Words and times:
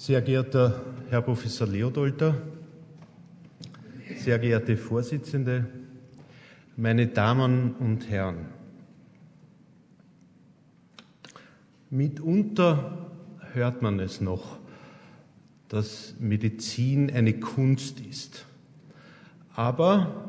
Sehr 0.00 0.22
geehrter 0.22 0.80
Herr 1.10 1.22
Professor 1.22 1.66
Leodolter, 1.66 2.40
sehr 4.16 4.38
geehrte 4.38 4.76
Vorsitzende, 4.76 5.66
meine 6.76 7.08
Damen 7.08 7.72
und 7.80 8.08
Herren. 8.08 8.46
Mitunter 11.90 13.08
hört 13.54 13.82
man 13.82 13.98
es 13.98 14.20
noch, 14.20 14.60
dass 15.66 16.14
Medizin 16.20 17.10
eine 17.10 17.40
Kunst 17.40 17.98
ist. 17.98 18.46
Aber 19.56 20.28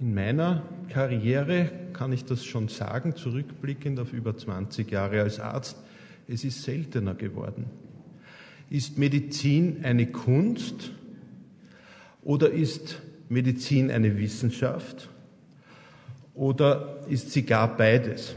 in 0.00 0.12
meiner 0.12 0.64
Karriere 0.88 1.70
kann 1.92 2.12
ich 2.12 2.24
das 2.24 2.44
schon 2.44 2.66
sagen, 2.66 3.14
zurückblickend 3.14 4.00
auf 4.00 4.12
über 4.12 4.36
20 4.36 4.90
Jahre 4.90 5.20
als 5.20 5.38
Arzt, 5.38 5.76
es 6.26 6.42
ist 6.42 6.64
seltener 6.64 7.14
geworden. 7.14 7.83
Ist 8.70 8.98
Medizin 8.98 9.84
eine 9.84 10.06
Kunst 10.06 10.90
oder 12.22 12.50
ist 12.50 13.00
Medizin 13.28 13.90
eine 13.90 14.18
Wissenschaft 14.18 15.08
oder 16.34 17.04
ist 17.08 17.30
sie 17.30 17.42
gar 17.42 17.76
beides? 17.76 18.34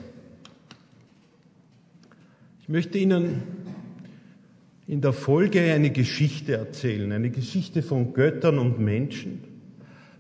Ich 2.62 2.70
möchte 2.70 2.98
Ihnen 2.98 3.44
in 4.88 5.02
der 5.02 5.14
Folge 5.14 5.62
eine 5.62 5.90
Geschichte 5.90 6.58
erzählen, 6.58 7.12
eine 7.12 7.30
Geschichte 7.30 7.82
von 7.82 8.14
Göttern 8.14 8.60
und 8.60 8.80
Menschen, 8.80 9.44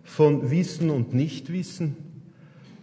von 0.03 0.49
Wissen 0.49 0.89
und 0.89 1.13
Nichtwissen, 1.13 1.95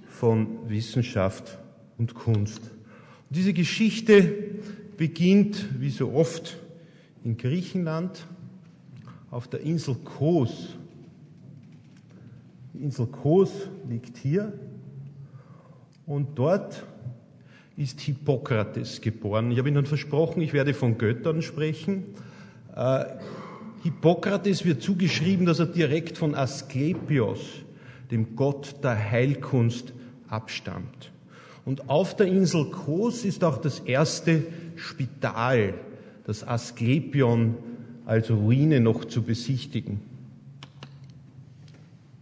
von 0.09 0.69
Wissenschaft 0.69 1.59
und 1.99 2.15
Kunst. 2.15 2.61
Und 2.61 3.37
diese 3.37 3.53
Geschichte 3.53 4.33
beginnt, 4.97 5.81
wie 5.81 5.91
so 5.91 6.13
oft, 6.13 6.59
in 7.25 7.39
Griechenland 7.39 8.27
auf 9.31 9.49
der 9.49 9.61
Insel 9.61 9.97
Kos. 10.05 10.77
Die 12.75 12.85
Insel 12.85 13.07
Kos 13.07 13.51
liegt 13.89 14.19
hier 14.19 14.53
und 16.07 16.39
dort 16.39 16.85
ist 17.77 18.01
Hippokrates 18.03 19.01
geboren. 19.01 19.51
Ich 19.51 19.59
habe 19.59 19.69
Ihnen 19.69 19.87
versprochen, 19.87 20.43
ich 20.43 20.53
werde 20.53 20.75
von 20.75 20.99
Göttern 20.99 21.43
sprechen. 21.43 22.05
Äh, 22.77 23.07
Hippokrates 23.83 24.65
wird 24.65 24.83
zugeschrieben, 24.83 25.47
dass 25.47 25.59
er 25.59 25.67
direkt 25.67 26.19
von 26.19 26.35
Asklepios, 26.35 27.41
dem 28.11 28.37
Gott 28.37 28.77
der 28.85 28.97
Heilkunst, 29.11 29.93
abstammt. 30.29 31.11
Und 31.65 31.89
auf 31.89 32.15
der 32.17 32.27
Insel 32.27 32.67
Kos 32.67 33.25
ist 33.25 33.43
auch 33.43 33.59
das 33.59 33.81
erste 33.81 34.45
Spital, 34.77 35.75
das 36.25 36.47
Asklepion 36.47 37.55
als 38.07 38.31
Ruine 38.31 38.81
noch 38.81 39.05
zu 39.05 39.23
besichtigen. 39.23 40.01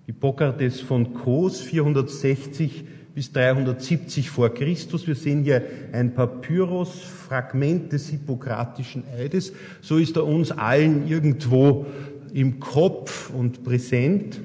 Hippokrates 0.07 0.81
von 0.81 1.15
Kos 1.15 1.61
460 1.61 2.85
bis 3.15 3.33
370 3.33 4.31
vor 4.31 4.53
Christus. 4.53 5.07
Wir 5.07 5.15
sehen 5.15 5.45
hier 5.45 5.63
ein 5.93 6.15
Papyrus, 6.15 7.01
Fragment 7.01 7.93
des 7.93 8.09
Hippokratischen 8.09 9.05
Eides. 9.17 9.53
So 9.81 9.99
ist 9.99 10.17
er 10.17 10.27
uns 10.27 10.51
allen 10.51 11.07
irgendwo 11.09 11.87
im 12.33 12.59
Kopf 12.59 13.31
und 13.31 13.63
präsent. 13.63 14.41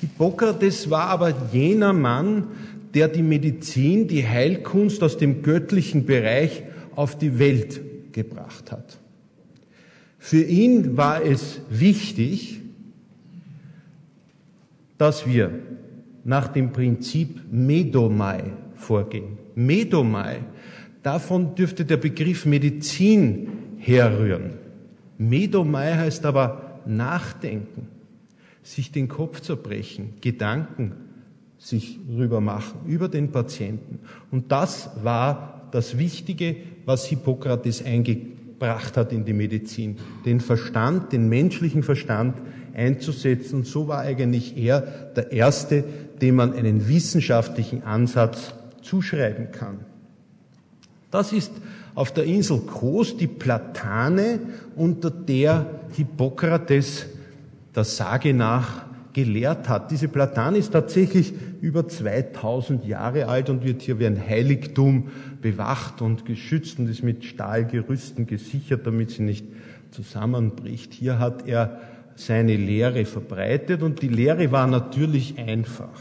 Hippokrates 0.00 0.90
war 0.90 1.06
aber 1.06 1.32
jener 1.52 1.92
Mann, 1.92 2.48
der 2.94 3.08
die 3.08 3.22
Medizin, 3.22 4.08
die 4.08 4.26
Heilkunst 4.26 5.02
aus 5.02 5.16
dem 5.16 5.42
göttlichen 5.42 6.04
Bereich 6.06 6.64
auf 6.94 7.16
die 7.16 7.38
Welt 7.38 7.87
gebracht 8.18 8.72
hat. 8.72 8.98
Für 10.18 10.42
ihn 10.42 10.96
war 10.96 11.22
es 11.24 11.60
wichtig, 11.70 12.60
dass 14.98 15.24
wir 15.24 15.50
nach 16.24 16.48
dem 16.48 16.72
Prinzip 16.72 17.40
Medomai 17.52 18.42
vorgehen. 18.74 19.38
Medomai, 19.54 20.40
davon 21.04 21.54
dürfte 21.54 21.84
der 21.84 21.98
Begriff 21.98 22.44
Medizin 22.44 23.48
herrühren. 23.78 24.54
Medomai 25.16 25.94
heißt 25.94 26.26
aber 26.26 26.80
nachdenken, 26.84 27.86
sich 28.64 28.90
den 28.90 29.06
Kopf 29.06 29.40
zerbrechen, 29.40 30.14
Gedanken 30.20 30.92
sich 31.58 32.00
rüber 32.08 32.40
machen 32.40 32.80
über 32.86 33.08
den 33.08 33.30
Patienten. 33.30 34.00
Und 34.32 34.50
das 34.50 34.90
war 35.04 35.57
das 35.70 35.98
Wichtige, 35.98 36.56
was 36.84 37.06
Hippokrates 37.06 37.84
eingebracht 37.84 38.96
hat 38.96 39.12
in 39.12 39.24
die 39.24 39.32
Medizin. 39.32 39.98
Den 40.24 40.40
Verstand, 40.40 41.12
den 41.12 41.28
menschlichen 41.28 41.82
Verstand 41.82 42.36
einzusetzen. 42.74 43.64
So 43.64 43.88
war 43.88 44.00
eigentlich 44.00 44.56
er 44.56 44.80
der 44.80 45.32
Erste, 45.32 45.84
dem 46.20 46.36
man 46.36 46.52
einen 46.52 46.88
wissenschaftlichen 46.88 47.82
Ansatz 47.82 48.54
zuschreiben 48.82 49.50
kann. 49.52 49.80
Das 51.10 51.32
ist 51.32 51.52
auf 51.94 52.12
der 52.12 52.24
Insel 52.24 52.60
Kos 52.60 53.16
die 53.16 53.26
Platane, 53.26 54.40
unter 54.76 55.10
der 55.10 55.66
Hippokrates 55.96 57.06
der 57.74 57.84
Sage 57.84 58.34
nach 58.34 58.87
gelehrt 59.12 59.68
hat. 59.68 59.90
Diese 59.90 60.08
Platane 60.08 60.58
ist 60.58 60.72
tatsächlich 60.72 61.32
über 61.60 61.88
2000 61.88 62.84
Jahre 62.84 63.28
alt 63.28 63.50
und 63.50 63.64
wird 63.64 63.82
hier 63.82 63.98
wie 63.98 64.06
ein 64.06 64.20
Heiligtum 64.20 65.08
bewacht 65.40 66.02
und 66.02 66.24
geschützt 66.24 66.78
und 66.78 66.88
ist 66.88 67.02
mit 67.02 67.24
Stahlgerüsten 67.24 68.26
gesichert, 68.26 68.86
damit 68.86 69.10
sie 69.10 69.22
nicht 69.22 69.46
zusammenbricht. 69.90 70.92
Hier 70.92 71.18
hat 71.18 71.46
er 71.46 71.80
seine 72.14 72.56
Lehre 72.56 73.04
verbreitet 73.04 73.82
und 73.82 74.02
die 74.02 74.08
Lehre 74.08 74.50
war 74.50 74.66
natürlich 74.66 75.38
einfach. 75.38 76.00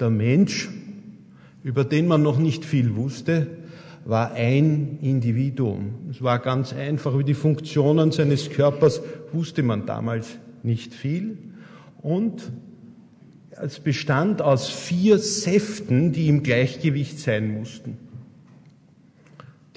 Der 0.00 0.10
Mensch, 0.10 0.68
über 1.62 1.84
den 1.84 2.06
man 2.06 2.22
noch 2.22 2.38
nicht 2.38 2.64
viel 2.64 2.96
wusste, 2.96 3.48
war 4.08 4.32
ein 4.32 4.98
Individuum. 5.02 6.08
Es 6.10 6.22
war 6.22 6.40
ganz 6.40 6.72
einfach, 6.72 7.14
über 7.14 7.22
die 7.22 7.34
Funktionen 7.34 8.10
seines 8.10 8.50
Körpers 8.50 9.00
wusste 9.32 9.62
man 9.62 9.86
damals 9.86 10.38
nicht 10.64 10.94
viel. 10.94 11.38
Und 12.02 12.50
es 13.50 13.78
bestand 13.78 14.42
aus 14.42 14.68
vier 14.68 15.18
Säften, 15.18 16.12
die 16.12 16.28
im 16.28 16.42
Gleichgewicht 16.42 17.20
sein 17.20 17.52
mussten 17.52 17.98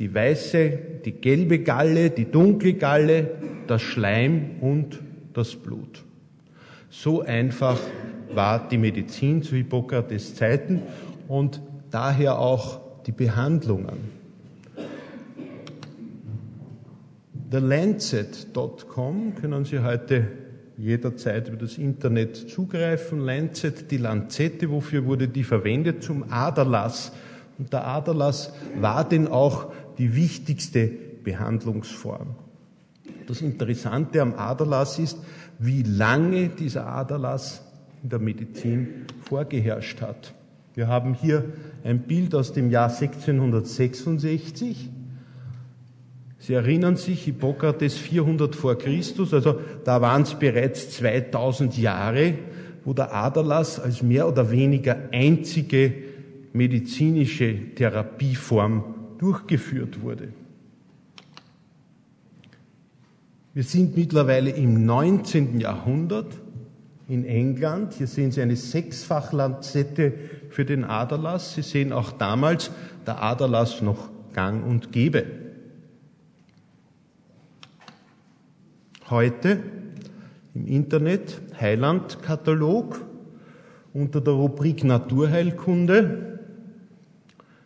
die 0.01 0.15
weiße, 0.15 0.79
die 1.05 1.11
gelbe 1.11 1.59
Galle, 1.59 2.09
die 2.09 2.25
dunkle 2.25 2.73
Galle, 2.73 3.29
das 3.67 3.83
Schleim 3.83 4.55
und 4.59 4.99
das 5.33 5.55
Blut. 5.55 6.03
So 6.89 7.21
einfach 7.21 7.79
war 8.33 8.67
die 8.67 8.79
Medizin 8.79 9.43
zu 9.43 9.55
Hippokrates 9.55 10.33
Zeiten 10.33 10.81
und 11.27 11.61
daher 11.91 12.39
auch 12.39 12.81
die 13.05 13.11
Behandlungen. 13.11 14.20
TheLancet.com 17.51 19.35
können 19.35 19.65
Sie 19.65 19.79
heute 19.79 20.25
jederzeit 20.77 21.49
über 21.49 21.57
das 21.57 21.77
Internet 21.77 22.49
zugreifen. 22.49 23.19
Lancet, 23.19 23.91
die 23.91 23.97
Lanzette, 23.97 24.71
wofür 24.71 25.05
wurde 25.05 25.27
die 25.27 25.43
verwendet? 25.43 26.01
Zum 26.01 26.31
Aderlass. 26.31 27.11
Und 27.57 27.73
der 27.73 27.85
Aderlass 27.85 28.53
war 28.79 29.07
denn 29.07 29.27
auch 29.27 29.73
die 29.97 30.15
wichtigste 30.15 30.89
Behandlungsform. 31.25 32.35
Das 33.27 33.41
Interessante 33.41 34.21
am 34.21 34.33
Aderlass 34.35 34.97
ist, 34.97 35.17
wie 35.59 35.83
lange 35.83 36.47
dieser 36.47 36.87
Aderlass 36.87 37.63
in 38.01 38.09
der 38.09 38.19
Medizin 38.19 39.07
vorgeherrscht 39.23 39.99
hat. 39.99 40.33
Wir 40.73 40.87
haben 40.87 41.15
hier 41.15 41.51
ein 41.83 41.99
Bild 41.99 42.33
aus 42.33 42.53
dem 42.53 42.69
Jahr 42.69 42.89
1666. 42.89 44.89
Sie 46.41 46.53
erinnern 46.53 46.95
sich, 46.95 47.25
Hippokrates 47.25 47.97
400 47.97 48.55
vor 48.55 48.75
Christus, 48.75 49.31
also 49.31 49.59
da 49.85 50.01
waren 50.01 50.23
es 50.23 50.33
bereits 50.33 50.89
2000 50.89 51.77
Jahre, 51.77 52.33
wo 52.83 52.93
der 52.93 53.13
Aderlass 53.13 53.79
als 53.79 54.01
mehr 54.01 54.27
oder 54.27 54.49
weniger 54.49 54.97
einzige 55.11 55.93
medizinische 56.51 57.75
Therapieform 57.75 58.83
durchgeführt 59.19 60.01
wurde. 60.01 60.29
Wir 63.53 63.63
sind 63.63 63.95
mittlerweile 63.95 64.49
im 64.49 64.83
19. 64.83 65.59
Jahrhundert 65.59 66.39
in 67.07 67.23
England. 67.23 67.93
Hier 67.93 68.07
sehen 68.07 68.31
Sie 68.31 68.41
eine 68.41 68.55
Sechsfachlanzette 68.55 70.13
für 70.49 70.65
den 70.65 70.85
Aderlass. 70.85 71.53
Sie 71.53 71.61
sehen 71.61 71.93
auch 71.93 72.11
damals 72.11 72.71
der 73.05 73.21
Aderlass 73.21 73.83
noch 73.83 74.09
gang 74.33 74.65
und 74.65 74.91
gäbe. 74.91 75.40
Heute 79.11 79.59
im 80.55 80.67
Internet 80.67 81.41
Heilandkatalog 81.59 83.01
unter 83.91 84.21
der 84.21 84.31
Rubrik 84.31 84.85
Naturheilkunde 84.85 86.39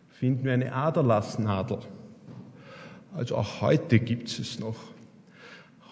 finden 0.08 0.44
wir 0.44 0.54
eine 0.54 0.72
Aderlassnadel. 0.72 1.78
Also 3.14 3.36
auch 3.36 3.60
heute 3.60 4.00
gibt 4.00 4.26
es 4.26 4.40
es 4.40 4.58
noch. 4.58 4.74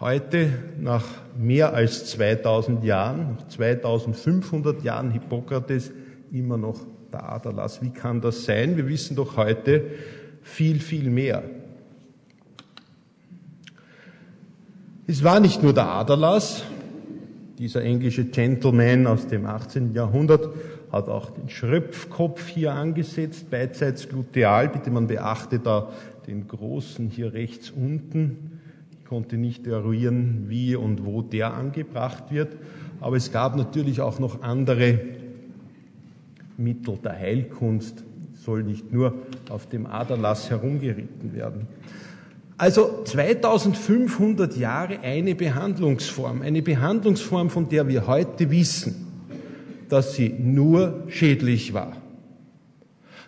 Heute, 0.00 0.50
nach 0.80 1.04
mehr 1.38 1.72
als 1.72 2.06
2000 2.06 2.82
Jahren, 2.82 3.38
2500 3.46 4.82
Jahren 4.82 5.12
Hippokrates, 5.12 5.92
immer 6.32 6.56
noch 6.56 6.80
der 7.12 7.28
Aderlass. 7.28 7.80
Wie 7.80 7.90
kann 7.90 8.20
das 8.20 8.44
sein? 8.44 8.76
Wir 8.76 8.88
wissen 8.88 9.14
doch 9.14 9.36
heute 9.36 9.84
viel, 10.42 10.80
viel 10.80 11.10
mehr. 11.10 11.44
Es 15.06 15.22
war 15.22 15.38
nicht 15.38 15.62
nur 15.62 15.74
der 15.74 15.86
Aderlass, 15.86 16.64
dieser 17.58 17.82
englische 17.82 18.24
Gentleman 18.24 19.06
aus 19.06 19.26
dem 19.26 19.44
18. 19.44 19.92
Jahrhundert 19.92 20.48
hat 20.90 21.10
auch 21.10 21.28
den 21.28 21.50
Schröpfkopf 21.50 22.48
hier 22.48 22.72
angesetzt, 22.72 23.50
beidseits 23.50 24.08
gluteal. 24.08 24.70
Bitte 24.70 24.90
man 24.90 25.06
beachte 25.06 25.58
da 25.58 25.92
den 26.26 26.48
großen 26.48 27.10
hier 27.10 27.34
rechts 27.34 27.70
unten. 27.70 28.60
Ich 28.92 29.04
konnte 29.04 29.36
nicht 29.36 29.66
eruieren, 29.66 30.46
wie 30.48 30.74
und 30.74 31.04
wo 31.04 31.20
der 31.20 31.52
angebracht 31.52 32.30
wird. 32.30 32.56
Aber 33.00 33.16
es 33.16 33.30
gab 33.30 33.56
natürlich 33.56 34.00
auch 34.00 34.18
noch 34.18 34.40
andere 34.40 35.00
Mittel 36.56 36.96
der 37.04 37.12
Heilkunst. 37.12 38.04
Soll 38.32 38.62
nicht 38.62 38.90
nur 38.90 39.12
auf 39.50 39.68
dem 39.68 39.84
Aderlass 39.84 40.48
herumgeritten 40.48 41.34
werden. 41.34 41.66
Also 42.56 43.02
2500 43.04 44.56
Jahre 44.56 45.00
eine 45.00 45.34
Behandlungsform, 45.34 46.42
eine 46.42 46.62
Behandlungsform, 46.62 47.50
von 47.50 47.68
der 47.68 47.88
wir 47.88 48.06
heute 48.06 48.50
wissen, 48.50 49.06
dass 49.88 50.14
sie 50.14 50.28
nur 50.28 51.04
schädlich 51.08 51.74
war. 51.74 51.96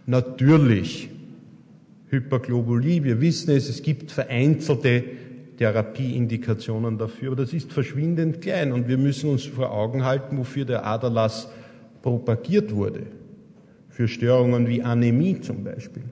Natürlich 0.07 1.11
Hyperglobulie, 2.09 3.03
wir 3.03 3.21
wissen 3.21 3.51
es, 3.51 3.69
es 3.69 3.83
gibt 3.83 4.13
vereinzelte 4.13 5.03
Therapieindikationen 5.59 6.97
dafür, 6.97 7.33
aber 7.33 7.43
das 7.43 7.53
ist 7.53 7.73
verschwindend 7.73 8.41
klein 8.41 8.73
und 8.73 8.87
wir 8.87 8.99
müssen 8.99 9.31
uns 9.31 9.45
vor 9.45 9.73
Augen 9.73 10.05
halten, 10.05 10.39
wofür 10.39 10.65
der 10.65 10.87
Aderlass 10.87 11.49
propagiert 12.03 12.73
wurde. 12.73 13.07
Für 13.89 14.07
Störungen 14.07 14.69
wie 14.69 14.83
Anämie 14.83 15.41
zum 15.41 15.65
Beispiel. 15.65 16.05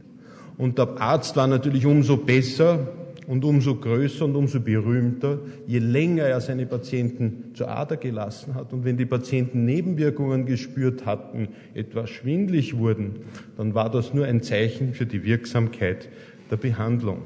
Und 0.57 0.79
der 0.79 1.01
Arzt 1.01 1.37
war 1.37 1.47
natürlich 1.47 1.87
umso 1.87 2.17
besser, 2.17 2.89
und 3.27 3.45
umso 3.45 3.77
größer 3.77 4.25
und 4.25 4.37
umso 4.37 4.61
berühmter, 4.61 5.39
je 5.67 5.79
länger 5.79 6.25
er 6.25 6.41
seine 6.41 6.67
Patienten 6.67 7.51
zur 7.55 7.69
Ader 7.69 7.97
gelassen 7.97 8.55
hat. 8.55 8.73
Und 8.73 8.85
wenn 8.85 8.97
die 8.97 9.07
Patienten 9.07 9.65
Nebenwirkungen 9.65 10.47
gespürt 10.47 11.07
hatten, 11.07 11.49
etwas 11.75 12.11
schwindlig 12.11 12.77
wurden, 12.77 13.21
dann 13.57 13.75
war 13.75 13.91
das 13.91 14.13
nur 14.13 14.27
ein 14.27 14.43
Zeichen 14.43 14.95
für 14.95 15.07
die 15.07 15.25
Wirksamkeit 15.25 16.09
der 16.51 16.57
Behandlung. 16.57 17.23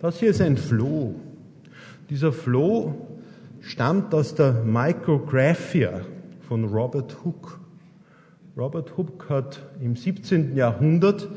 Das 0.00 0.20
hier 0.20 0.30
ist 0.30 0.40
ein 0.40 0.56
Floh. 0.56 1.14
Dieser 2.10 2.32
Floh 2.32 2.94
stammt 3.60 4.14
aus 4.14 4.34
der 4.34 4.64
Micrographia 4.64 6.02
von 6.46 6.64
Robert 6.64 7.24
Hooke. 7.24 7.58
Robert 8.56 8.96
Hooke 8.96 9.28
hat 9.28 9.62
im 9.80 9.96
17. 9.96 10.56
Jahrhundert 10.56 11.28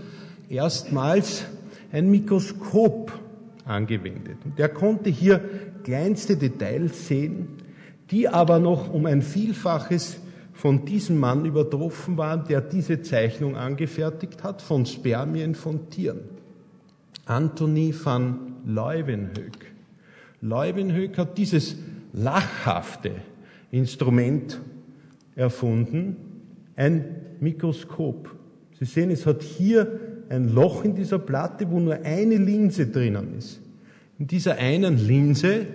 erstmals 0.50 1.46
ein 1.92 2.10
Mikroskop 2.10 3.12
angewendet. 3.66 4.38
Und 4.46 4.60
er 4.60 4.70
konnte 4.70 5.10
hier 5.10 5.42
kleinste 5.84 6.38
Details 6.38 7.08
sehen, 7.08 7.48
die 8.12 8.28
aber 8.28 8.60
noch 8.60 8.94
um 8.94 9.06
ein 9.06 9.22
Vielfaches 9.22 10.20
von 10.54 10.86
diesem 10.86 11.18
Mann 11.18 11.46
übertroffen 11.46 12.18
waren, 12.18 12.46
der 12.48 12.62
diese 12.62 13.02
Zeichnung 13.02 13.56
angefertigt 13.56 14.44
hat, 14.44 14.62
von 14.62 14.86
Spermien 14.86 15.56
von 15.56 15.90
Tieren. 15.90 16.20
Anthony 17.26 17.94
van 18.04 18.56
Leeuwenhoek. 18.66 19.66
Leeuwenhoek 20.42 21.18
hat 21.18 21.38
dieses 21.38 21.78
lachhafte 22.12 23.12
Instrument 23.72 24.60
erfunden, 25.36 26.16
ein 26.76 27.16
Mikroskop. 27.40 28.36
Sie 28.80 28.86
sehen, 28.86 29.12
es 29.12 29.26
hat 29.26 29.44
hier 29.44 30.09
ein 30.30 30.54
Loch 30.54 30.84
in 30.84 30.96
dieser 30.96 31.20
Platte, 31.20 31.70
wo 31.70 31.80
nur 31.80 32.00
eine 32.04 32.38
Linse 32.38 32.88
drinnen 32.88 33.38
ist. 33.38 33.60
In 34.20 34.28
dieser 34.28 34.58
einen 34.58 34.98
Linse, 34.98 35.66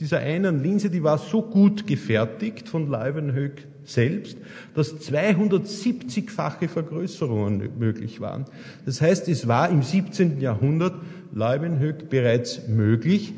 dieser 0.00 0.18
einen 0.18 0.62
Linse, 0.62 0.90
die 0.90 1.02
war 1.02 1.18
so 1.18 1.42
gut 1.42 1.86
gefertigt 1.86 2.68
von 2.68 2.88
Leuwenhoek 2.88 3.52
selbst, 3.84 4.36
dass 4.74 5.00
270-fache 5.00 6.68
Vergrößerungen 6.68 7.70
möglich 7.78 8.20
waren. 8.20 8.46
Das 8.86 9.00
heißt, 9.00 9.28
es 9.28 9.46
war 9.46 9.68
im 9.68 9.82
17. 9.82 10.40
Jahrhundert 10.40 10.94
Leuwenhoek 11.32 12.08
bereits 12.08 12.66
möglich, 12.68 13.32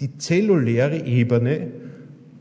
die 0.00 0.16
zelluläre 0.18 1.04
Ebene 1.06 1.68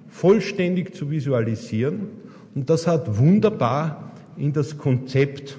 vollständig 0.07 0.95
zu 0.95 1.11
visualisieren. 1.11 2.07
Und 2.55 2.69
das 2.69 2.87
hat 2.87 3.17
wunderbar 3.17 4.13
in 4.37 4.53
das 4.53 4.77
Konzept 4.77 5.57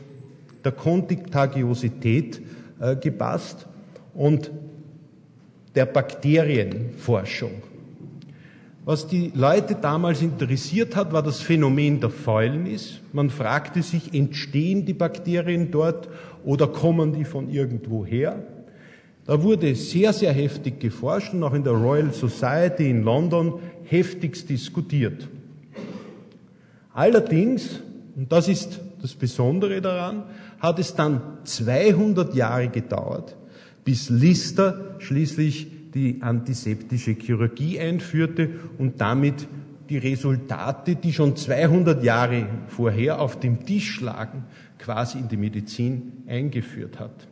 der 0.64 0.72
Kontagiosität 0.72 2.40
äh, 2.80 2.96
gepasst 2.96 3.66
und 4.14 4.50
der 5.74 5.86
Bakterienforschung. 5.86 7.62
Was 8.84 9.06
die 9.06 9.30
Leute 9.34 9.74
damals 9.74 10.22
interessiert 10.22 10.96
hat, 10.96 11.12
war 11.12 11.22
das 11.22 11.40
Phänomen 11.40 12.00
der 12.00 12.10
Fäulnis. 12.10 13.00
Man 13.12 13.30
fragte 13.30 13.82
sich, 13.82 14.14
entstehen 14.14 14.86
die 14.86 14.94
Bakterien 14.94 15.70
dort 15.70 16.08
oder 16.44 16.66
kommen 16.66 17.12
die 17.12 17.24
von 17.24 17.50
irgendwo 17.50 18.04
her? 18.04 18.42
Da 19.26 19.42
wurde 19.42 19.74
sehr, 19.74 20.12
sehr 20.12 20.32
heftig 20.32 20.80
geforscht 20.80 21.34
und 21.34 21.42
auch 21.44 21.54
in 21.54 21.62
der 21.62 21.74
Royal 21.74 22.12
Society 22.12 22.90
in 22.90 23.04
London 23.04 23.60
heftigst 23.84 24.48
diskutiert. 24.48 25.28
Allerdings, 26.92 27.80
und 28.16 28.32
das 28.32 28.48
ist 28.48 28.80
das 29.02 29.14
Besondere 29.14 29.81
daran, 29.81 30.25
hat 30.58 30.79
es 30.79 30.94
dann 30.94 31.20
200 31.44 32.35
Jahre 32.35 32.69
gedauert, 32.69 33.37
bis 33.85 34.11
Lister 34.11 34.97
schließlich 34.99 35.93
die 35.94 36.23
antiseptische 36.23 37.12
Chirurgie 37.12 37.81
einführte 37.81 38.50
und 38.79 39.00
damit 39.00 39.49
die 39.88 39.99
Resultate, 39.99 40.94
die 40.94 41.12
schon 41.12 41.35
200 41.35 42.05
Jahre 42.05 42.47
vorher 42.69 43.20
auf 43.20 43.41
dem 43.41 43.67
Tisch 43.67 44.00
lagen, 44.00 44.44
quasi 44.79 45.19
in 45.19 45.29
die 45.29 45.37
Medizin 45.37 46.12
eingeführt 46.29 47.00
hat. 47.00 47.26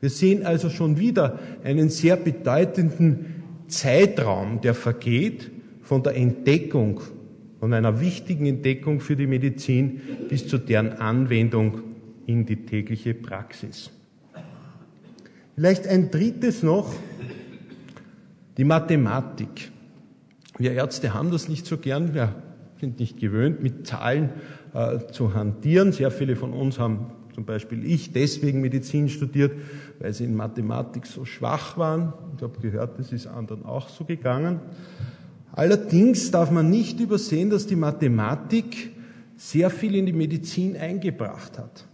Wir 0.00 0.10
sehen 0.10 0.44
also 0.44 0.70
schon 0.70 0.98
wieder 0.98 1.38
einen 1.62 1.88
sehr 1.88 2.16
bedeutenden 2.16 3.42
Zeitraum, 3.68 4.60
der 4.60 4.74
vergeht 4.74 5.50
von 5.82 6.02
der 6.02 6.16
Entdeckung, 6.16 7.00
von 7.64 7.72
einer 7.72 7.98
wichtigen 7.98 8.44
Entdeckung 8.44 9.00
für 9.00 9.16
die 9.16 9.26
Medizin 9.26 9.98
bis 10.28 10.46
zu 10.46 10.58
deren 10.58 10.92
Anwendung 10.92 11.80
in 12.26 12.44
die 12.44 12.66
tägliche 12.66 13.14
Praxis. 13.14 13.90
Vielleicht 15.54 15.86
ein 15.86 16.10
drittes 16.10 16.62
noch, 16.62 16.94
die 18.58 18.64
Mathematik. 18.64 19.70
Wir 20.58 20.72
Ärzte 20.72 21.14
haben 21.14 21.30
das 21.30 21.48
nicht 21.48 21.64
so 21.64 21.78
gern, 21.78 22.12
wir 22.12 22.34
sind 22.80 23.00
nicht 23.00 23.18
gewöhnt, 23.18 23.62
mit 23.62 23.86
Zahlen 23.86 24.28
äh, 24.74 24.98
zu 25.10 25.32
hantieren. 25.32 25.92
Sehr 25.92 26.10
viele 26.10 26.36
von 26.36 26.52
uns 26.52 26.78
haben 26.78 27.12
zum 27.34 27.46
Beispiel 27.46 27.82
ich 27.86 28.12
deswegen 28.12 28.60
Medizin 28.60 29.08
studiert, 29.08 29.52
weil 30.00 30.12
sie 30.12 30.24
in 30.24 30.36
Mathematik 30.36 31.06
so 31.06 31.24
schwach 31.24 31.78
waren. 31.78 32.12
Ich 32.36 32.42
habe 32.42 32.60
gehört, 32.60 32.98
das 32.98 33.10
ist 33.10 33.26
anderen 33.26 33.64
auch 33.64 33.88
so 33.88 34.04
gegangen. 34.04 34.60
Allerdings 35.56 36.32
darf 36.32 36.50
man 36.50 36.68
nicht 36.68 36.98
übersehen, 36.98 37.48
dass 37.48 37.66
die 37.66 37.76
Mathematik 37.76 38.90
sehr 39.36 39.70
viel 39.70 39.94
in 39.94 40.06
die 40.06 40.12
Medizin 40.12 40.76
eingebracht 40.76 41.58
hat. 41.58 41.86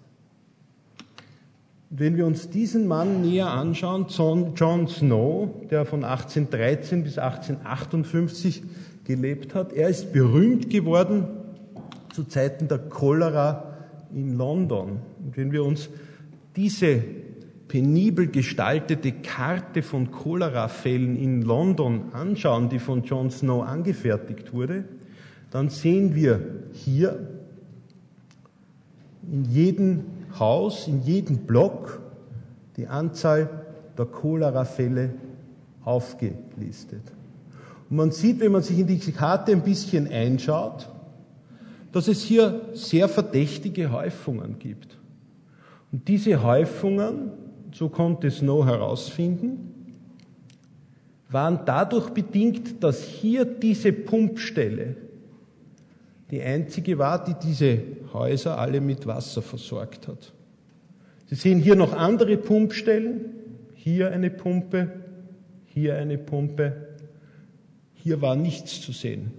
Wenn 1.90 2.16
wir 2.16 2.24
uns 2.24 2.48
diesen 2.48 2.86
Mann 2.86 3.20
näher 3.20 3.50
anschauen, 3.50 4.06
John 4.54 4.88
Snow, 4.88 5.50
der 5.70 5.84
von 5.84 6.04
1813 6.04 7.02
bis 7.02 7.18
1858 7.18 8.62
gelebt 9.04 9.54
hat, 9.54 9.72
er 9.72 9.88
ist 9.88 10.12
berühmt 10.12 10.70
geworden 10.70 11.26
zu 12.14 12.24
Zeiten 12.24 12.68
der 12.68 12.78
Cholera 12.78 13.74
in 14.14 14.38
London. 14.38 15.00
Und 15.24 15.36
wenn 15.36 15.52
wir 15.52 15.64
uns 15.64 15.88
diese 16.56 17.02
penibel 17.70 18.26
gestaltete 18.26 19.12
Karte 19.12 19.84
von 19.84 20.10
Cholerafällen 20.10 21.14
in 21.14 21.42
London 21.42 22.12
anschauen, 22.12 22.68
die 22.68 22.80
von 22.80 23.04
John 23.04 23.30
Snow 23.30 23.62
angefertigt 23.62 24.52
wurde, 24.52 24.86
dann 25.52 25.68
sehen 25.68 26.16
wir 26.16 26.40
hier 26.72 27.28
in 29.30 29.44
jedem 29.44 30.00
Haus, 30.36 30.88
in 30.88 31.02
jedem 31.02 31.46
Block 31.46 32.00
die 32.76 32.88
Anzahl 32.88 33.48
der 33.96 34.06
Cholera-Fälle 34.06 35.10
aufgelistet. 35.84 37.02
Und 37.88 37.96
man 37.96 38.10
sieht, 38.10 38.40
wenn 38.40 38.50
man 38.50 38.62
sich 38.64 38.80
in 38.80 38.88
die 38.88 38.98
Karte 38.98 39.52
ein 39.52 39.62
bisschen 39.62 40.08
einschaut, 40.08 40.88
dass 41.92 42.08
es 42.08 42.20
hier 42.20 42.62
sehr 42.74 43.08
verdächtige 43.08 43.92
Häufungen 43.92 44.58
gibt. 44.58 44.98
Und 45.92 46.08
diese 46.08 46.42
Häufungen, 46.42 47.30
so 47.72 47.88
konnte 47.88 48.30
Snow 48.30 48.64
herausfinden, 48.64 49.74
waren 51.28 51.60
dadurch 51.64 52.10
bedingt, 52.10 52.82
dass 52.82 53.04
hier 53.04 53.44
diese 53.44 53.92
Pumpstelle 53.92 54.96
die 56.30 56.42
einzige 56.42 56.98
war, 56.98 57.24
die 57.24 57.34
diese 57.34 57.82
Häuser 58.12 58.58
alle 58.58 58.80
mit 58.80 59.06
Wasser 59.06 59.42
versorgt 59.42 60.06
hat. 60.08 60.32
Sie 61.26 61.34
sehen 61.34 61.58
hier 61.58 61.76
noch 61.76 61.92
andere 61.92 62.36
Pumpstellen, 62.36 63.20
hier 63.74 64.10
eine 64.10 64.30
Pumpe, 64.30 64.90
hier 65.66 65.96
eine 65.96 66.18
Pumpe, 66.18 66.88
hier 67.94 68.20
war 68.20 68.36
nichts 68.36 68.80
zu 68.80 68.92
sehen. 68.92 69.32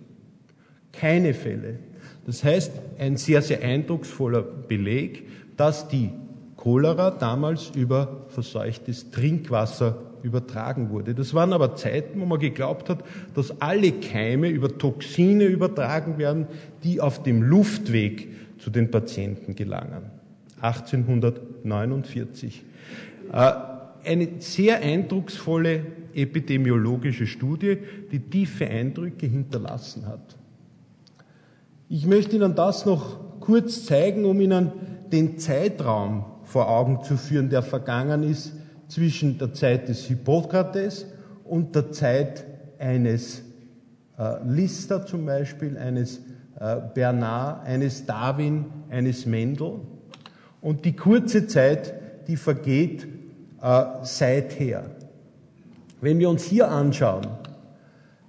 Keine 0.91 1.33
Fälle. 1.33 1.79
Das 2.25 2.43
heißt, 2.43 2.71
ein 2.99 3.17
sehr, 3.17 3.41
sehr 3.41 3.61
eindrucksvoller 3.61 4.41
Beleg, 4.41 5.27
dass 5.57 5.87
die 5.87 6.11
Cholera 6.61 7.09
damals 7.09 7.71
über 7.75 8.21
verseuchtes 8.29 9.09
Trinkwasser 9.09 9.97
übertragen 10.21 10.91
wurde. 10.91 11.15
Das 11.15 11.33
waren 11.33 11.53
aber 11.53 11.75
Zeiten, 11.75 12.21
wo 12.21 12.25
man 12.25 12.39
geglaubt 12.39 12.87
hat, 12.87 13.03
dass 13.33 13.61
alle 13.61 13.91
Keime 13.93 14.49
über 14.49 14.77
Toxine 14.77 15.45
übertragen 15.45 16.19
werden, 16.19 16.45
die 16.83 17.01
auf 17.01 17.23
dem 17.23 17.41
Luftweg 17.41 18.27
zu 18.59 18.69
den 18.69 18.91
Patienten 18.91 19.55
gelangen. 19.55 20.11
1849. 20.61 22.63
Äh, 23.33 23.51
eine 24.03 24.27
sehr 24.37 24.81
eindrucksvolle 24.81 25.83
epidemiologische 26.13 27.25
Studie, 27.25 27.79
die 28.11 28.19
tiefe 28.19 28.67
Eindrücke 28.67 29.25
hinterlassen 29.25 30.05
hat. 30.05 30.37
Ich 31.89 32.05
möchte 32.05 32.35
Ihnen 32.35 32.53
das 32.53 32.85
noch 32.85 33.39
kurz 33.39 33.87
zeigen, 33.87 34.25
um 34.25 34.39
Ihnen 34.39 34.71
den 35.11 35.39
Zeitraum 35.39 36.25
vor 36.51 36.69
Augen 36.69 37.01
zu 37.01 37.15
führen, 37.15 37.49
der 37.49 37.63
vergangen 37.63 38.23
ist 38.23 38.51
zwischen 38.89 39.37
der 39.37 39.53
Zeit 39.53 39.87
des 39.87 40.03
Hippokrates 40.03 41.05
und 41.45 41.73
der 41.75 41.93
Zeit 41.93 42.45
eines 42.77 43.41
äh, 44.19 44.35
Lister 44.45 45.05
zum 45.05 45.25
Beispiel, 45.25 45.77
eines 45.77 46.17
äh, 46.59 46.75
Bernard, 46.93 47.65
eines 47.65 48.05
Darwin, 48.05 48.65
eines 48.89 49.25
Mendel. 49.25 49.79
Und 50.59 50.83
die 50.83 50.93
kurze 50.93 51.47
Zeit, 51.47 51.93
die 52.27 52.35
vergeht 52.35 53.07
äh, 53.61 53.83
seither. 54.01 54.83
Wenn 56.01 56.19
wir 56.19 56.29
uns 56.29 56.43
hier 56.43 56.69
anschauen, 56.69 57.27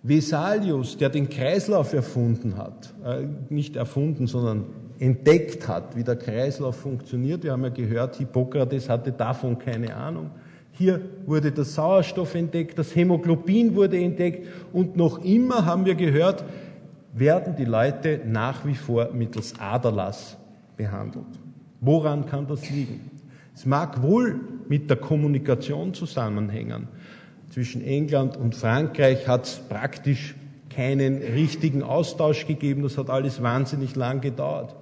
Vesalius, 0.03 0.97
der 0.97 1.11
den 1.11 1.29
Kreislauf 1.29 1.93
erfunden 1.93 2.57
hat, 2.57 2.93
äh, 3.05 3.27
nicht 3.51 3.77
erfunden, 3.77 4.27
sondern 4.27 4.65
entdeckt 4.99 5.69
hat, 5.69 5.97
wie 5.97 6.03
der 6.03 6.17
Kreislauf 6.17 6.77
funktioniert. 6.77 7.45
Wir 7.45 7.53
haben 7.53 7.63
ja 7.63 7.71
gehört, 7.71 8.17
Hippokrates 8.17 8.89
hatte 8.89 9.13
davon 9.13 9.59
keine 9.59 9.95
Ahnung. 9.95 10.31
Hier 10.73 11.01
wurde 11.27 11.53
der 11.53 11.65
Sauerstoff 11.65 12.35
entdeckt, 12.35 12.79
das 12.79 12.95
Hämoglobin 12.97 13.75
wurde 13.75 13.99
entdeckt 13.99 14.49
und 14.73 14.97
noch 14.97 15.23
immer 15.23 15.67
haben 15.67 15.85
wir 15.85 15.95
gehört, 15.95 16.45
werden 17.13 17.55
die 17.57 17.65
Leute 17.65 18.21
nach 18.27 18.65
wie 18.65 18.75
vor 18.75 19.11
mittels 19.13 19.55
Aderlass 19.61 20.37
behandelt. 20.77 21.27
Woran 21.81 22.25
kann 22.27 22.47
das 22.47 22.71
liegen? 22.71 23.11
Es 23.55 23.67
mag 23.67 24.03
wohl 24.03 24.41
mit 24.69 24.89
der 24.89 24.97
Kommunikation 24.97 25.93
zusammenhängen. 25.93 26.89
Zwischen 27.53 27.85
England 27.85 28.39
und 28.39 28.55
Frankreich 28.55 29.29
hat 29.29 29.45
es 29.45 29.61
praktisch 29.69 30.35
keinen 30.75 31.19
richtigen 31.19 31.83
Austausch 31.83 32.47
gegeben. 32.47 32.83
Das 32.83 32.97
hat 32.97 33.11
alles 33.11 33.43
wahnsinnig 33.43 33.95
lang 33.95 34.23
gedauert. 34.23 34.75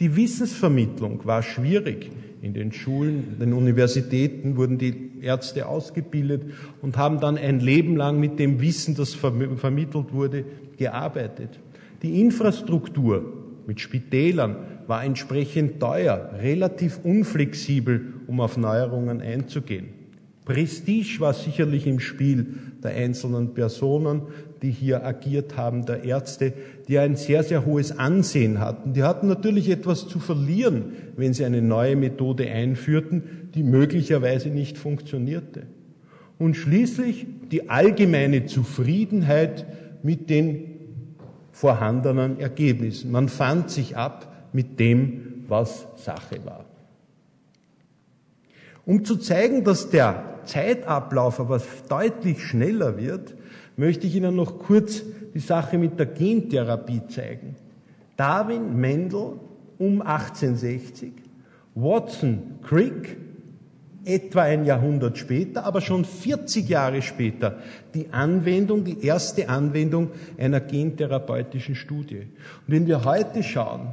Die 0.00 0.16
Wissensvermittlung 0.16 1.26
war 1.26 1.42
schwierig. 1.42 2.10
In 2.40 2.54
den 2.54 2.72
Schulen, 2.72 3.34
in 3.34 3.38
den 3.38 3.52
Universitäten 3.52 4.56
wurden 4.56 4.78
die 4.78 5.10
Ärzte 5.20 5.68
ausgebildet 5.68 6.54
und 6.80 6.96
haben 6.96 7.20
dann 7.20 7.36
ein 7.36 7.60
Leben 7.60 7.96
lang 7.96 8.18
mit 8.18 8.38
dem 8.38 8.62
Wissen, 8.62 8.94
das 8.94 9.12
vermittelt 9.12 10.14
wurde, 10.14 10.46
gearbeitet. 10.78 11.60
Die 12.02 12.22
Infrastruktur 12.22 13.30
mit 13.66 13.78
Spitälern 13.78 14.56
war 14.86 15.04
entsprechend 15.04 15.80
teuer, 15.80 16.30
relativ 16.40 16.98
unflexibel, 17.04 18.14
um 18.26 18.40
auf 18.40 18.56
Neuerungen 18.56 19.20
einzugehen. 19.20 20.05
Prestige 20.46 21.18
war 21.18 21.34
sicherlich 21.34 21.88
im 21.88 21.98
Spiel 21.98 22.54
der 22.82 22.92
einzelnen 22.92 23.52
Personen, 23.52 24.22
die 24.62 24.70
hier 24.70 25.04
agiert 25.04 25.56
haben, 25.56 25.84
der 25.84 26.04
Ärzte, 26.04 26.52
die 26.86 27.00
ein 27.00 27.16
sehr, 27.16 27.42
sehr 27.42 27.66
hohes 27.66 27.98
Ansehen 27.98 28.60
hatten. 28.60 28.92
Die 28.92 29.02
hatten 29.02 29.26
natürlich 29.26 29.68
etwas 29.68 30.06
zu 30.06 30.20
verlieren, 30.20 30.92
wenn 31.16 31.34
sie 31.34 31.44
eine 31.44 31.62
neue 31.62 31.96
Methode 31.96 32.48
einführten, 32.48 33.50
die 33.54 33.64
möglicherweise 33.64 34.48
nicht 34.48 34.78
funktionierte. 34.78 35.64
Und 36.38 36.54
schließlich 36.54 37.26
die 37.50 37.68
allgemeine 37.68 38.46
Zufriedenheit 38.46 39.66
mit 40.04 40.30
den 40.30 40.76
vorhandenen 41.50 42.38
Ergebnissen. 42.38 43.10
Man 43.10 43.28
fand 43.28 43.70
sich 43.70 43.96
ab 43.96 44.48
mit 44.52 44.78
dem, 44.78 45.44
was 45.48 45.88
Sache 45.96 46.44
war. 46.44 46.66
Um 48.84 49.04
zu 49.04 49.16
zeigen, 49.16 49.64
dass 49.64 49.90
der 49.90 50.35
Zeitablauf 50.46 51.40
aber 51.40 51.60
deutlich 51.88 52.42
schneller 52.42 52.96
wird, 52.96 53.34
möchte 53.76 54.06
ich 54.06 54.14
Ihnen 54.14 54.36
noch 54.36 54.58
kurz 54.58 55.02
die 55.34 55.40
Sache 55.40 55.76
mit 55.78 55.98
der 55.98 56.06
Gentherapie 56.06 57.02
zeigen. 57.08 57.56
Darwin, 58.16 58.76
Mendel 58.76 59.34
um 59.78 60.00
1860, 60.00 61.12
Watson, 61.74 62.58
Crick 62.62 63.18
etwa 64.06 64.42
ein 64.42 64.64
Jahrhundert 64.64 65.18
später, 65.18 65.64
aber 65.64 65.80
schon 65.80 66.04
40 66.04 66.68
Jahre 66.68 67.02
später 67.02 67.58
die 67.92 68.08
Anwendung, 68.12 68.84
die 68.84 69.04
erste 69.04 69.48
Anwendung 69.48 70.10
einer 70.38 70.60
gentherapeutischen 70.60 71.74
Studie. 71.74 72.20
Und 72.20 72.28
wenn 72.68 72.86
wir 72.86 73.04
heute 73.04 73.42
schauen, 73.42 73.88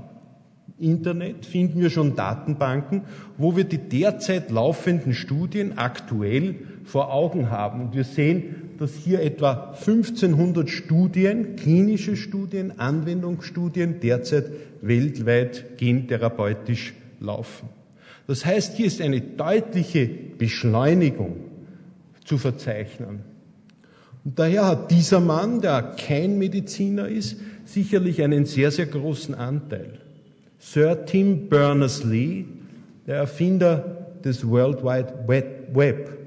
Internet 0.80 1.46
finden 1.46 1.82
wir 1.82 1.90
schon 1.90 2.16
Datenbanken, 2.16 3.04
wo 3.38 3.56
wir 3.56 3.64
die 3.64 3.78
derzeit 3.78 4.50
laufenden 4.50 5.14
Studien 5.14 5.78
aktuell 5.78 6.56
vor 6.84 7.14
Augen 7.14 7.50
haben. 7.50 7.82
Und 7.82 7.96
wir 7.96 8.04
sehen, 8.04 8.56
dass 8.80 8.96
hier 8.96 9.22
etwa 9.22 9.74
1500 9.74 10.70
Studien, 10.70 11.56
klinische 11.56 12.16
Studien, 12.16 12.80
Anwendungsstudien 12.80 14.00
derzeit 14.00 14.52
weltweit 14.82 15.78
gentherapeutisch 15.78 16.94
laufen. 17.20 17.70
Das 18.28 18.46
heißt, 18.46 18.76
hier 18.76 18.88
ist 18.88 19.02
eine 19.02 19.22
deutliche 19.22 20.08
Beschleunigung 20.08 21.36
zu 22.26 22.38
verzeichnen. 22.38 23.20
Und 24.26 24.40
daher 24.40 24.68
hat 24.68 24.92
dieser 24.92 25.20
Mann, 25.20 25.62
der 25.62 25.82
kein 25.82 26.38
Mediziner 26.38 27.08
ist, 27.10 27.38
sicherlich 27.66 28.22
einen 28.22 28.46
sehr, 28.46 28.72
sehr 28.72 28.86
großen 28.86 29.36
Anteil. 29.36 30.00
Sir 30.66 31.06
Tim 31.06 31.50
Berners-Lee, 31.50 32.46
der 33.06 33.18
Erfinder 33.18 34.08
des 34.24 34.48
World 34.48 34.82
Wide 34.82 35.14
Web, 35.74 36.18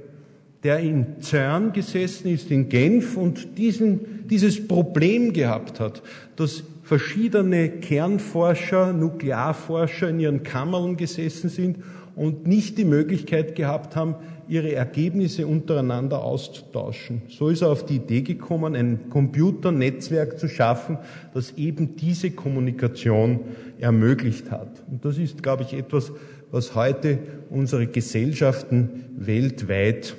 der 0.63 0.79
in 0.79 1.21
CERN 1.21 1.73
gesessen 1.73 2.29
ist, 2.29 2.51
in 2.51 2.69
Genf 2.69 3.17
und 3.17 3.57
diesen, 3.57 4.29
dieses 4.29 4.69
Problem 4.69 5.33
gehabt 5.33 5.81
hat, 5.81 6.03
dass 6.37 6.63
verschiedene 6.83 7.71
Kernforscher, 7.71 8.93
Nuklearforscher 8.93 10.11
in 10.11 10.21
ihren 10.21 10.43
Kammern 10.43 10.99
gesessen 10.99 11.49
sind 11.49 11.79
und 12.17 12.47
nicht 12.47 12.79
die 12.79 12.85
Möglichkeit 12.85 13.55
gehabt 13.55 13.95
haben, 13.95 14.17
ihre 14.49 14.73
Ergebnisse 14.73 15.47
untereinander 15.47 16.25
auszutauschen. 16.25 17.23
So 17.29 17.51
ist 17.51 17.61
er 17.61 17.69
auf 17.69 17.85
die 17.85 17.97
Idee 17.97 18.23
gekommen, 18.23 18.75
ein 18.75 19.11
Computernetzwerk 19.11 20.39
zu 20.39 20.49
schaffen, 20.49 20.99
das 21.35 21.53
eben 21.59 21.97
diese 21.97 22.31
Kommunikation 22.31 23.41
ermöglicht 23.79 24.51
hat. 24.51 24.83
Und 24.91 25.05
das 25.05 25.19
ist, 25.19 25.43
glaube 25.43 25.65
ich, 25.65 25.75
etwas, 25.75 26.11
was 26.51 26.75
heute 26.75 27.19
unsere 27.51 27.87
Gesellschaften 27.87 29.05
weltweit 29.17 30.17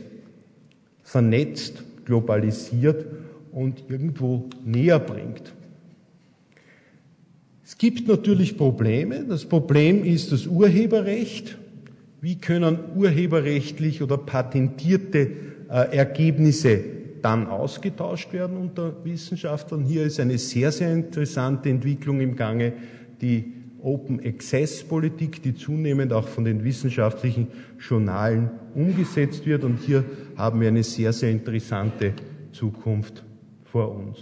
vernetzt, 1.01 1.83
globalisiert 2.05 3.05
und 3.51 3.85
irgendwo 3.89 4.49
näher 4.63 4.99
bringt. 4.99 5.53
Es 7.65 7.77
gibt 7.77 8.07
natürlich 8.07 8.55
Probleme. 8.55 9.25
Das 9.27 9.45
Problem 9.45 10.03
ist 10.03 10.31
das 10.31 10.45
Urheberrecht. 10.45 11.57
Wie 12.19 12.37
können 12.37 12.79
urheberrechtlich 12.95 14.01
oder 14.01 14.17
patentierte 14.17 15.29
äh, 15.69 15.95
Ergebnisse 15.95 16.79
dann 17.21 17.47
ausgetauscht 17.47 18.33
werden 18.33 18.57
unter 18.57 19.05
Wissenschaftlern? 19.05 19.83
Hier 19.83 20.03
ist 20.03 20.19
eine 20.19 20.37
sehr, 20.37 20.71
sehr 20.71 20.91
interessante 20.93 21.69
Entwicklung 21.69 22.19
im 22.21 22.35
Gange, 22.35 22.73
die 23.21 23.53
Open 23.81 24.19
Access 24.25 24.83
Politik, 24.83 25.43
die 25.43 25.53
zunehmend 25.53 26.11
auch 26.11 26.27
von 26.27 26.43
den 26.43 26.63
wissenschaftlichen 26.63 27.47
Journalen 27.79 28.49
umgesetzt 28.73 29.45
wird. 29.45 29.63
Und 29.63 29.79
hier 29.81 30.03
haben 30.35 30.59
wir 30.59 30.69
eine 30.69 30.83
sehr, 30.83 31.13
sehr 31.13 31.29
interessante 31.29 32.13
Zukunft 32.51 33.23
vor 33.63 33.95
uns. 33.95 34.17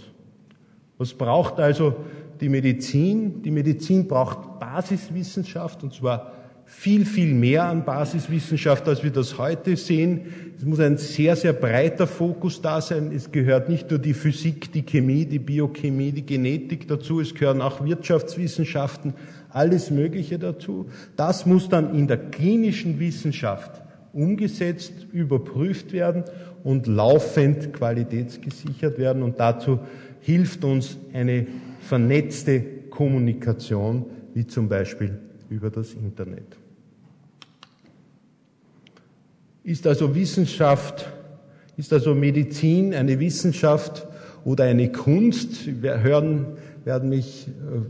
Was 0.98 1.14
braucht 1.14 1.58
also 1.58 1.96
die 2.40 2.50
Medizin? 2.50 3.42
Die 3.42 3.50
Medizin 3.50 4.06
braucht 4.06 4.60
Basiswissenschaft, 4.60 5.82
und 5.82 5.94
zwar 5.94 6.32
viel, 6.66 7.06
viel 7.06 7.32
mehr 7.32 7.64
an 7.64 7.84
Basiswissenschaft, 7.84 8.88
als 8.88 9.04
wir 9.04 9.12
das 9.12 9.38
heute 9.38 9.76
sehen. 9.76 10.22
Es 10.58 10.64
muss 10.64 10.80
ein 10.80 10.98
sehr, 10.98 11.36
sehr 11.36 11.52
breiter 11.52 12.08
Fokus 12.08 12.60
da 12.60 12.80
sein. 12.80 13.12
Es 13.14 13.30
gehört 13.30 13.68
nicht 13.68 13.88
nur 13.90 14.00
die 14.00 14.14
Physik, 14.14 14.72
die 14.72 14.82
Chemie, 14.82 15.24
die 15.26 15.38
Biochemie, 15.38 16.10
die 16.10 16.26
Genetik 16.26 16.88
dazu, 16.88 17.20
es 17.20 17.34
gehören 17.34 17.62
auch 17.62 17.84
Wirtschaftswissenschaften, 17.84 19.14
alles 19.50 19.90
Mögliche 19.90 20.38
dazu. 20.40 20.86
Das 21.16 21.46
muss 21.46 21.68
dann 21.68 21.94
in 21.94 22.08
der 22.08 22.18
klinischen 22.18 22.98
Wissenschaft 22.98 23.80
umgesetzt, 24.12 25.06
überprüft 25.12 25.92
werden 25.92 26.24
und 26.64 26.88
laufend 26.88 27.72
qualitätsgesichert 27.72 28.98
werden. 28.98 29.22
Und 29.22 29.38
dazu 29.38 29.78
hilft 30.20 30.64
uns 30.64 30.98
eine 31.12 31.46
vernetzte 31.80 32.60
Kommunikation, 32.90 34.06
wie 34.34 34.46
zum 34.46 34.68
Beispiel 34.68 35.20
über 35.48 35.70
das 35.70 35.94
Internet. 35.94 36.56
Ist 39.64 39.86
also 39.86 40.14
Wissenschaft, 40.14 41.06
ist 41.76 41.92
also 41.92 42.14
Medizin 42.14 42.94
eine 42.94 43.18
Wissenschaft 43.18 44.06
oder 44.44 44.64
eine 44.64 44.92
Kunst? 44.92 45.82
Wir 45.82 46.00
hören, 46.00 46.46
werden 46.84 47.08
mich 47.08 47.48
äh, 47.48 47.80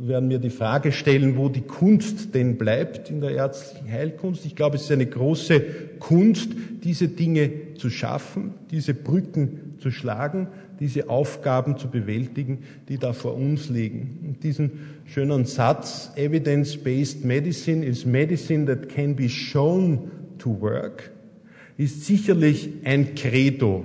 werden 0.00 0.28
mir 0.28 0.38
die 0.38 0.50
Frage 0.50 0.92
stellen, 0.92 1.36
wo 1.36 1.48
die 1.48 1.62
Kunst 1.62 2.34
denn 2.34 2.56
bleibt 2.56 3.10
in 3.10 3.20
der 3.20 3.30
ärztlichen 3.32 3.90
Heilkunst. 3.90 4.44
Ich 4.46 4.54
glaube, 4.54 4.76
es 4.76 4.82
ist 4.82 4.92
eine 4.92 5.06
große 5.06 5.60
Kunst, 5.98 6.50
diese 6.84 7.08
Dinge 7.08 7.74
zu 7.74 7.90
schaffen, 7.90 8.54
diese 8.70 8.94
Brücken 8.94 9.74
zu 9.78 9.90
schlagen, 9.90 10.48
diese 10.80 11.08
Aufgaben 11.08 11.76
zu 11.76 11.88
bewältigen, 11.88 12.58
die 12.88 12.98
da 12.98 13.12
vor 13.12 13.34
uns 13.34 13.68
liegen. 13.68 14.20
Und 14.26 14.44
diesen 14.44 14.72
schönen 15.06 15.44
Satz, 15.44 16.12
Evidence-Based 16.16 17.24
Medicine 17.24 17.84
is 17.84 18.06
medicine 18.06 18.66
that 18.66 18.88
can 18.88 19.16
be 19.16 19.28
shown 19.28 20.10
to 20.38 20.60
work, 20.60 21.10
ist 21.76 22.04
sicherlich 22.04 22.70
ein 22.84 23.14
Credo 23.14 23.84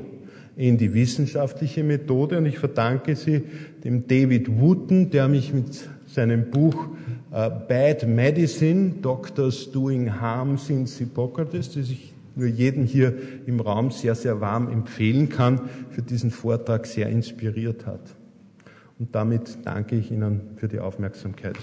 in 0.56 0.78
die 0.78 0.94
wissenschaftliche 0.94 1.84
Methode 1.84 2.38
und 2.38 2.46
ich 2.46 2.60
verdanke 2.60 3.16
sie 3.16 3.42
dem 3.84 4.08
David 4.08 4.60
Wooten, 4.60 5.10
der 5.10 5.28
mich 5.28 5.54
mit 5.54 5.90
seinem 6.06 6.52
Buch 6.52 6.90
uh, 7.32 7.50
Bad 7.68 8.08
Medicine, 8.08 8.92
Doctors 9.02 9.72
Doing 9.72 10.22
Harm 10.22 10.58
Since 10.58 11.00
Hippocrates, 11.00 11.74
das 11.74 11.90
ich 11.90 12.13
nur 12.36 12.48
jeden 12.48 12.86
hier 12.86 13.14
im 13.46 13.60
Raum 13.60 13.92
sehr, 13.92 14.16
sehr 14.16 14.42
warm 14.42 14.70
empfehlen 14.70 15.30
kann, 15.30 15.70
für 15.90 16.02
diesen 16.02 16.32
Vortrag 16.32 16.86
sehr 16.86 17.10
inspiriert 17.10 17.86
hat. 17.86 18.16
Und 19.00 19.16
damit 19.16 19.58
danke 19.64 19.96
ich 19.96 20.12
Ihnen 20.12 20.42
für 20.56 20.68
die 20.68 20.80
Aufmerksamkeit. 20.80 21.58